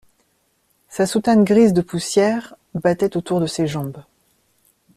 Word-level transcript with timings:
Sa 0.89 1.05
soutane 1.05 1.43
grise 1.43 1.73
de 1.73 1.81
poussière, 1.81 2.55
battait 2.73 3.15
autour 3.15 3.39
de 3.39 3.45
ses 3.45 3.67
jambes. 3.67 4.01